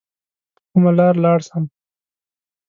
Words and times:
په 0.55 0.61
کومه 0.71 0.91
لار 0.97 1.15
لاړ 1.23 1.39
سم؟ 1.47 1.63